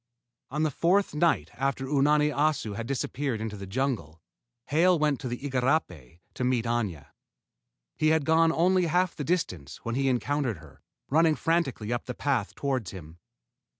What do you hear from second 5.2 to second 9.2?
the igarapé to meet Aña. He had gone only half